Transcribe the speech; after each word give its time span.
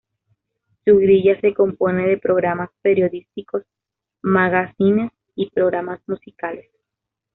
Su 0.83 0.97
grilla 0.97 1.39
se 1.41 1.53
compone 1.53 2.07
de 2.07 2.17
programas 2.17 2.71
periodísticos, 2.81 3.61
magacines 4.23 5.11
y 5.35 5.51
programas 5.51 5.99
musicales. 6.07 6.71